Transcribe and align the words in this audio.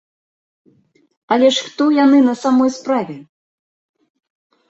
Але 1.33 1.47
ж 1.57 1.65
хто 1.67 1.83
яны 2.05 2.19
на 2.29 2.33
самой 2.43 2.69
справе? 2.79 3.17